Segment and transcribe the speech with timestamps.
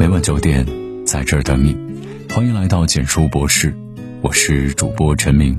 [0.00, 0.66] 每晚九点，
[1.04, 1.76] 在这儿等你。
[2.30, 3.76] 欢迎来到简书博士，
[4.22, 5.58] 我是主播陈明。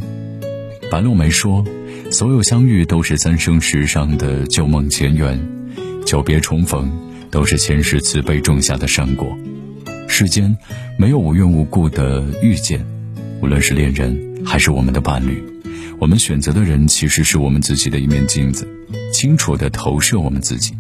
[0.90, 1.64] 白落梅说
[2.10, 5.40] ：“所有相遇都是三生石上的旧梦前缘，
[6.08, 6.92] 久别重逢
[7.30, 9.38] 都是前世慈悲种下的善果。
[10.08, 10.58] 世间
[10.98, 12.84] 没有无缘无故的遇见，
[13.44, 15.40] 无论是恋人还是我们的伴侣，
[16.00, 18.68] 我们选择的人其实是我们自己的一面镜子，
[19.14, 20.74] 清楚地投射我们自己。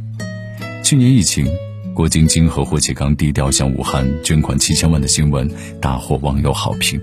[0.83, 1.45] 去年疫情。”
[1.93, 5.49] 郭晶晶和霍启刚低调向武汉捐款七千万的新闻
[5.81, 6.99] 大获网友好评。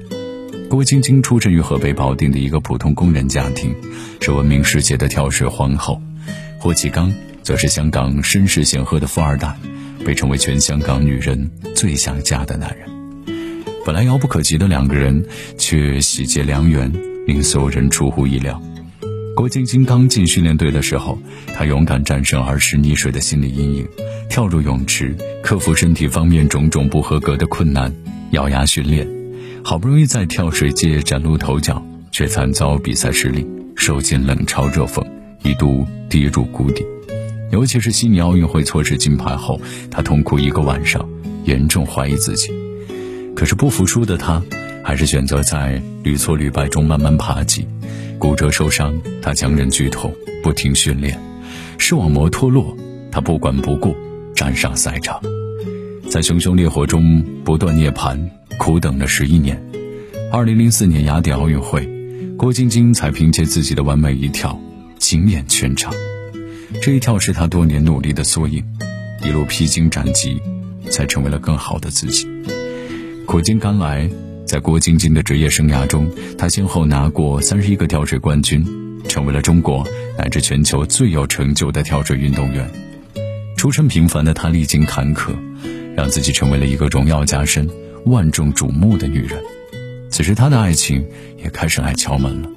[0.69, 3.75] 郭晶晶出生于河北保定的一个普通工人家庭，
[4.21, 6.01] 是闻名世界的跳水皇后；
[6.59, 7.13] 霍启刚
[7.43, 9.55] 则是香港身世显赫的富二代，
[10.05, 12.89] 被称为全香港女人最想嫁的男人。
[13.85, 15.25] 本来遥不可及的两个人，
[15.59, 16.91] 却喜结良缘，
[17.27, 18.61] 令所有人出乎意料。
[19.39, 21.17] 郭晶晶刚进训练队的时候，
[21.55, 23.87] 她勇敢战胜儿时溺水的心理阴影，
[24.29, 27.95] 跳入泳池，克服身体方面种种不合格的困难，
[28.33, 29.07] 咬牙训练，
[29.63, 33.47] 好不容易在跳水界崭露头角，却惨遭比赛失利，
[33.77, 35.07] 受尽冷嘲热讽，
[35.45, 36.85] 一度跌入谷底。
[37.53, 41.09] 尤其是悉尼奥运会错失金牌后，她痛哭一个晚上，
[41.45, 42.51] 严重怀疑自己。
[43.37, 44.43] 可是不服输的她，
[44.89, 47.69] 还是选择在屡挫屡败中慢慢爬起。
[48.19, 50.11] 骨折受伤，他强忍剧痛，
[50.43, 51.15] 不停训练；
[51.77, 52.75] 视网膜脱落，
[53.13, 53.95] 他不管不顾，
[54.35, 55.21] 站上赛场，
[56.09, 58.19] 在熊熊烈火中不断涅槃，
[58.57, 59.63] 苦等了十一年。
[60.33, 61.87] 二零零四年雅典奥运会，
[62.39, 64.59] 郭晶晶才凭借自己的完美一跳
[64.99, 65.93] 惊艳全场。
[66.81, 68.65] 这一跳是她多年努力的缩影，
[69.23, 70.41] 一路披荆斩棘，
[70.89, 72.27] 才成为了更好的自己。
[73.27, 74.09] 苦尽甘来。
[74.49, 78.67] 在郭晶晶的职业生涯中，她先后拿过三十一个跳水冠军，
[79.07, 79.87] 成为了中国
[80.19, 82.67] 乃至全球最有成就的跳水运动员。
[83.59, 85.33] 出身平凡的她历经坎坷，
[85.95, 87.69] 让自己成为了一个荣耀加身、
[88.07, 89.39] 万众瞩目的女人。
[90.11, 92.49] 此时，她的爱情也开始来敲门了。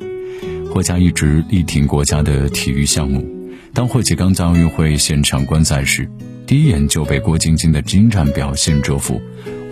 [0.73, 3.29] 霍家一直力挺国家的体育项目，
[3.73, 6.09] 当霍启刚在奥运会现场观赛时，
[6.47, 9.21] 第一眼就被郭晶晶的精湛表现折服，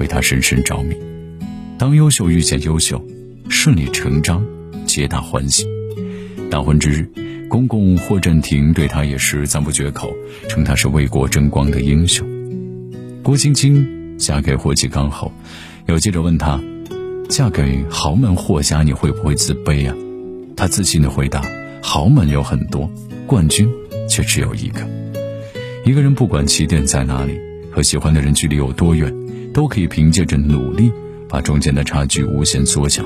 [0.01, 0.93] 为她深深着迷。
[1.79, 3.01] 当优秀遇见优秀，
[3.47, 4.45] 顺理成章，
[4.85, 5.65] 皆大欢喜。
[6.51, 7.09] 大婚之日，
[7.47, 10.13] 公公霍震霆对她也是赞不绝口，
[10.49, 12.27] 称她是为国争光的英雄。
[13.23, 15.31] 郭晶晶嫁给霍启刚后，
[15.85, 16.61] 有记者问她
[17.29, 19.95] ：“嫁给豪门霍家，你会不会自卑啊？”
[20.57, 21.41] 她自信的回答
[21.81, 22.91] ：“豪门有很多，
[23.25, 23.65] 冠军
[24.09, 24.85] 却只有一个。
[25.85, 27.39] 一个人不管起点在哪里，
[27.71, 29.15] 和喜欢的人距离有多远，
[29.53, 30.91] 都可以凭借着努力。”
[31.29, 33.05] 把中间的差距无限缩小，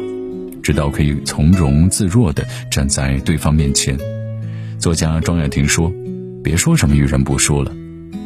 [0.64, 3.98] 直到可以从容自若地站在对方面前。
[4.80, 5.94] 作家庄雅婷说
[6.44, 7.72] ：“别说什么遇人不淑了，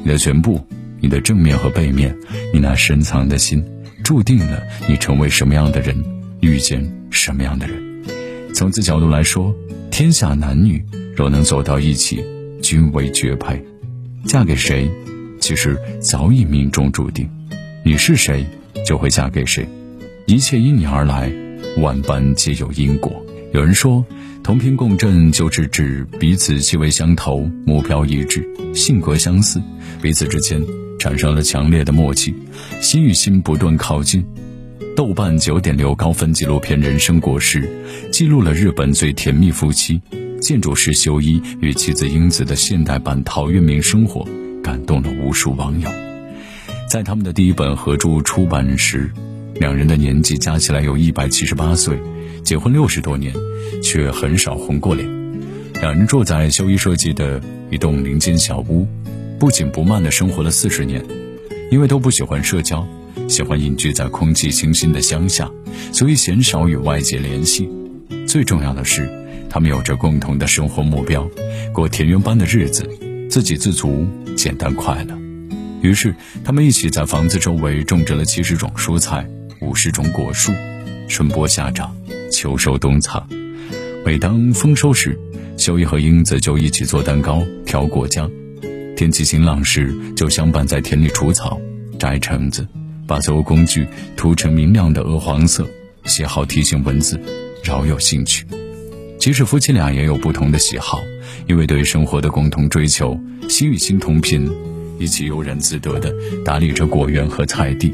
[0.03, 0.66] 你的全部，
[1.00, 2.16] 你的正面和背面，
[2.53, 3.63] 你那深藏的心，
[4.03, 6.03] 注定了你成为什么样的人，
[6.40, 7.75] 遇见什么样的人。
[8.53, 9.53] 从此角度来说，
[9.91, 10.84] 天下男女
[11.16, 12.24] 若能走到一起，
[12.62, 13.64] 均为绝配。
[14.25, 14.90] 嫁给谁，
[15.40, 17.29] 其实早已命中注定。
[17.84, 18.46] 你是谁，
[18.85, 19.68] 就会嫁给谁。”
[20.27, 21.31] 一切因你而来，
[21.77, 23.25] 万般皆有因果。
[23.53, 24.05] 有人说，
[24.43, 28.45] 同频共振就是指彼此气味相投，目标一致，
[28.75, 29.61] 性格相似，
[30.01, 30.61] 彼此之间
[30.99, 32.35] 产生了强烈的默契，
[32.81, 34.21] 心与心不断靠近。
[34.97, 37.61] 豆瓣九点六高分纪录片《人生果实》
[38.11, 40.01] 记录了日本最甜蜜夫妻
[40.41, 44.27] 建筑师修一与妻子英子的现代版陶渊明生活，
[44.61, 45.89] 感动了无数网友。
[46.89, 49.09] 在他们的第一本合著出版时。
[49.59, 52.00] 两人的年纪加起来有一百七十八岁，
[52.44, 53.34] 结婚六十多年，
[53.81, 55.07] 却很少红过脸。
[55.81, 57.41] 两人住在修一设计的
[57.72, 58.88] 一栋林间小屋，
[59.40, 61.03] 不紧不慢地生活了四十年。
[61.69, 62.88] 因为都不喜欢社交，
[63.28, 65.51] 喜欢隐居在空气清新的乡下，
[65.91, 67.67] 所以鲜少与外界联系。
[68.25, 69.09] 最重要的是，
[69.50, 71.29] 他们有着共同的生活目标，
[71.73, 72.88] 过田园般的日子，
[73.29, 75.17] 自给自足，简单快乐。
[75.81, 79.28] 于是，他们一起在房子周围种植了七十种蔬菜。
[79.59, 80.51] 五十种果树，
[81.07, 81.95] 春播夏长，
[82.31, 83.27] 秋收冬藏。
[84.05, 85.17] 每当丰收时，
[85.57, 88.29] 秀一和英子就一起做蛋糕、挑果酱；
[88.95, 91.59] 天气晴朗时，就相伴在田里除草、
[91.97, 92.67] 摘橙子，
[93.07, 95.67] 把所有工具涂成明亮的鹅黄色，
[96.05, 97.19] 写好提醒文字，
[97.63, 98.45] 饶有兴趣。
[99.19, 101.01] 即使夫妻俩也有不同的喜好，
[101.47, 103.19] 因为对生活的共同追求，
[103.49, 104.49] 心与心同频，
[104.99, 106.13] 一起悠然自得地
[106.45, 107.91] 打理着果园和菜地。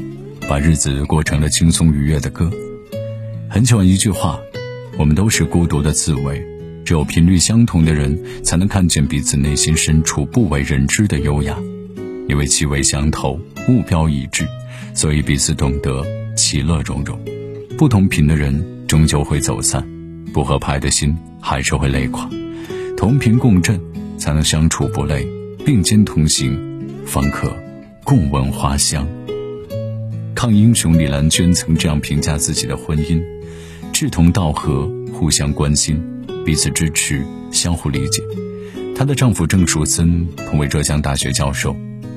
[0.48, 2.50] 把日子过成了轻松愉悦的歌。
[3.48, 4.38] 很喜欢一句话
[4.98, 6.44] ：“我们都是孤独的刺猬，
[6.84, 11.56] 只有频率相同的人，才能看见彼此内心深处不为人知的优雅。”
[12.28, 13.38] 因为气味相投，
[13.68, 14.46] 目标一致，
[14.94, 16.04] 所以彼此懂得
[16.36, 17.18] 其乐融融。
[17.76, 19.86] 不同频的人终究会走散，
[20.32, 22.28] 不合拍的心还是会累垮。
[22.96, 23.78] 同频共振，
[24.16, 25.22] 才能相处不累；
[25.66, 26.58] 并肩同行，
[27.04, 27.54] 方可
[28.04, 29.06] 共闻花香。
[30.44, 33.18] 抗英雄李兰娟曾这样评价自己的婚姻：
[33.94, 35.98] 志同道合，互相关心，
[36.44, 38.22] 彼此支持，相互理解。
[38.94, 41.74] 她的丈夫郑树森同为浙江大学教授，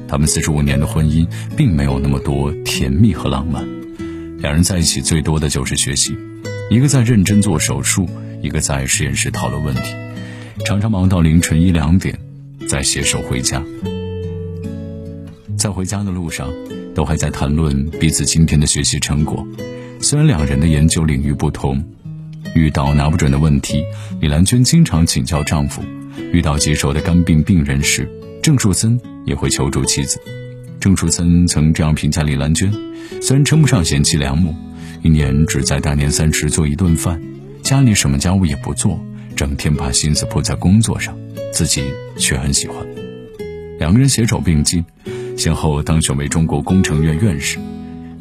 [0.10, 1.26] 他们四十五年的婚姻
[1.56, 3.66] 并没有那么多甜蜜和浪漫。
[4.40, 6.14] 两人在一起最多的就是学习，
[6.70, 8.10] 一个在认真做手术，
[8.42, 9.94] 一个在实验室讨论问题，
[10.66, 12.20] 常常忙到凌晨一两点，
[12.68, 13.64] 再携手回家。
[15.68, 16.50] 在回家的路上，
[16.96, 19.46] 都还在谈论彼此今天的学习成果。
[20.00, 21.84] 虽然两人的研究领域不同，
[22.56, 23.84] 遇到拿不准的问题，
[24.22, 25.82] 李兰娟经常请教丈夫；
[26.32, 28.10] 遇到棘手的肝病病人时，
[28.42, 30.22] 郑树森也会求助妻子。
[30.80, 32.72] 郑树森曾这样评价李兰娟：
[33.22, 34.56] 虽然称不上贤妻良母，
[35.04, 37.22] 一年只在大年三十做一顿饭，
[37.62, 38.98] 家里什么家务也不做，
[39.36, 41.14] 整天把心思扑在工作上，
[41.52, 41.84] 自己
[42.18, 42.78] 却很喜欢。
[43.80, 44.84] 两个人携手并进，
[45.38, 47.58] 先后当选为中国工程院院士。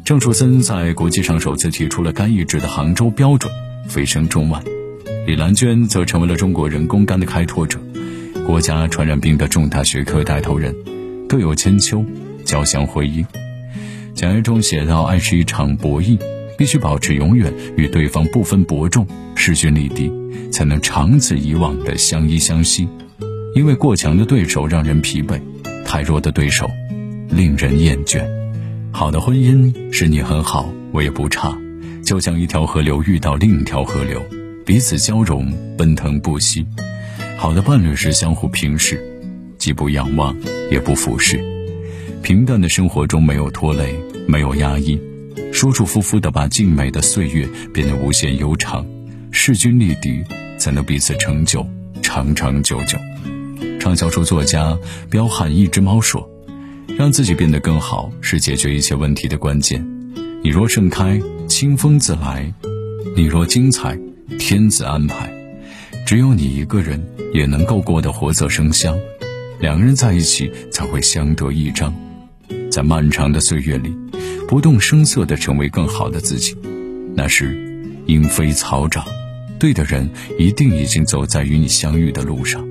[0.05, 3.51] 郑树森在国际上首次提出了肝移植的杭州标准，
[3.89, 4.61] 蜚声中外；
[5.25, 7.79] 李兰娟则成为了中国人工肝的开拓者，
[8.45, 10.73] 国家传染病的重大学科带头人，
[11.27, 12.05] 各有千秋。
[12.45, 13.25] 交相辉映。
[14.13, 16.17] 讲言中写道：“爱是一场博弈，
[16.57, 19.05] 必须保持永远与对方不分伯仲，
[19.35, 20.09] 势均力敌，
[20.49, 22.87] 才能长此以往的相依相惜。
[23.53, 25.41] 因为过强的对手让人疲惫，
[25.83, 26.71] 太弱的对手
[27.29, 28.25] 令人厌倦。
[28.91, 31.57] 好的婚姻是你很好，我也不差，
[32.03, 34.21] 就像一条河流遇到另一条河流，
[34.65, 36.65] 彼此交融，奔腾不息。
[37.37, 38.99] 好的伴侣是相互平视，
[39.57, 40.35] 既不仰望，
[40.71, 41.39] 也不俯视。”
[42.23, 43.95] 平淡的生活中没有拖累，
[44.27, 44.99] 没有压抑，
[45.53, 48.85] 舒舒服服地把静美的岁月变得无限悠长，
[49.31, 50.23] 势均力敌，
[50.57, 51.65] 才能彼此成就，
[52.01, 52.97] 长长久久。
[53.79, 54.77] 畅销书作家
[55.09, 56.27] 彪悍一只猫说
[56.95, 59.83] ：“让自己变得更好，是解决一切问题的关键。
[60.43, 62.51] 你若盛开，清风自来；
[63.15, 63.97] 你若精彩，
[64.39, 65.31] 天自安排。
[66.05, 67.03] 只有你一个人
[67.33, 68.97] 也能够过得活色生香，
[69.59, 71.93] 两个人在一起才会相得益彰。”
[72.71, 73.93] 在漫长的岁月里，
[74.47, 76.55] 不动声色地成为更好的自己，
[77.15, 77.57] 那是
[78.05, 79.05] 莺飞草长。
[79.59, 82.65] 对的人一定已经走在与你相遇的路上，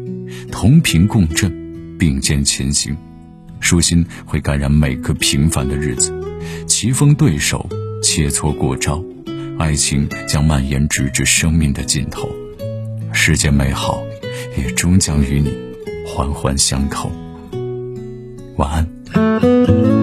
[0.51, 1.53] 同频共振，
[1.99, 2.97] 并肩前行。
[3.67, 6.15] 舒心会感染每个平凡的日子，
[6.69, 7.69] 棋逢对手，
[8.01, 9.03] 切磋过招，
[9.59, 12.31] 爱情将蔓延直至生命的尽头。
[13.13, 14.05] 世间美好，
[14.57, 15.53] 也终将与你
[16.07, 17.11] 环环相扣。
[18.57, 19.96] 晚安。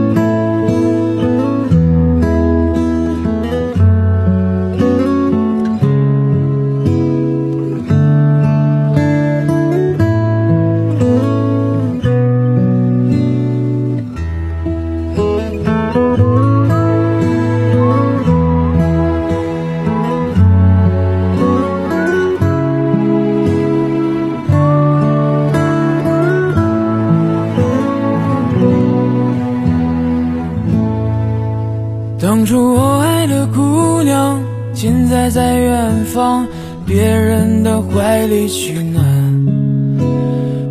[38.27, 39.03] 里取暖。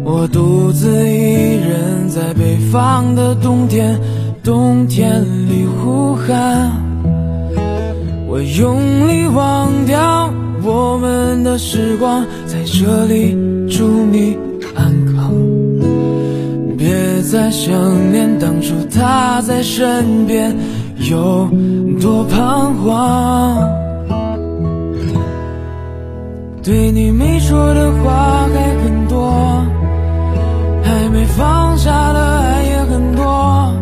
[0.04, 3.98] 我独自一人在北方的冬天，
[4.42, 6.70] 冬天里呼喊。
[8.26, 10.32] 我用力忘掉
[10.62, 13.36] 我们的时光，在这里
[13.68, 14.36] 祝你
[14.74, 15.32] 安康。
[16.76, 17.72] 别再想
[18.10, 20.54] 念当初他在身边。
[21.10, 21.48] 有
[22.00, 23.91] 多彷徨？
[26.64, 29.66] 对你没说的话还很多，
[30.84, 33.74] 还没放下的爱也很多。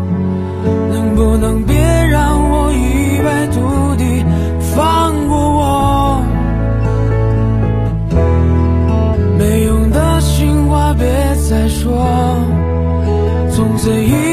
[0.91, 3.61] 能不能别让我一败涂
[3.97, 4.25] 地，
[4.75, 6.23] 放过我？
[9.39, 11.07] 没用的情话别
[11.51, 11.93] 再说，
[13.51, 14.30] 从此以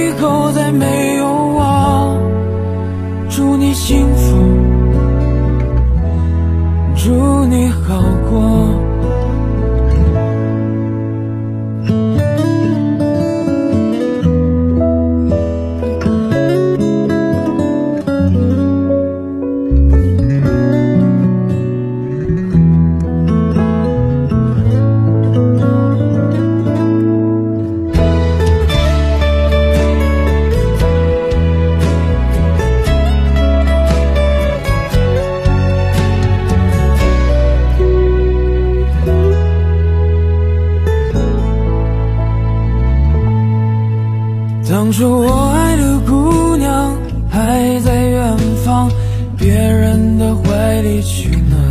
[44.98, 46.92] 说我爱的姑娘
[47.30, 48.36] 还在远
[48.66, 48.90] 方，
[49.38, 51.62] 别人的怀里取暖。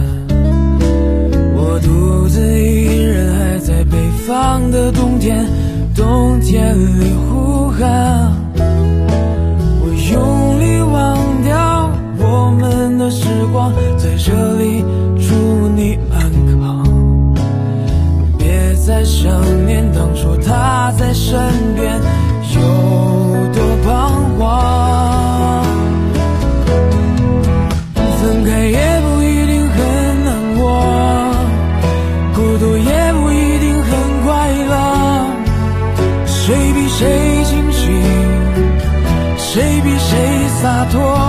[1.57, 5.45] 我独自一人还在北方的冬天，
[5.93, 7.13] 冬天里
[40.67, 41.26] 洒脱？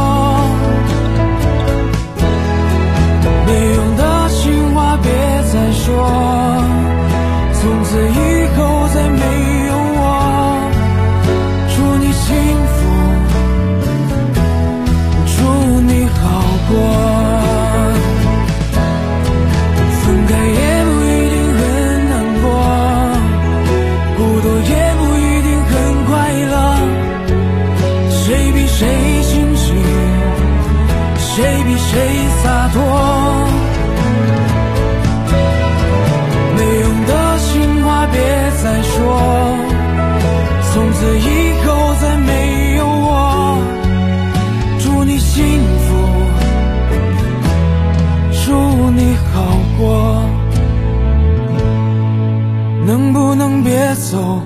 [53.98, 54.42] 走？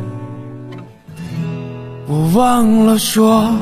[2.07, 3.53] 我忘了说。